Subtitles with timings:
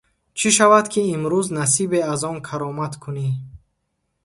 [0.39, 3.29] Чӣ шавад, ки имрӯз насибе аз он каромат кунӣ?